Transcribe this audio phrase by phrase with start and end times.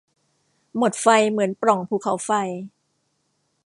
[0.77, 2.31] หมดไฟเหมือนปล่องภูเขาไฟ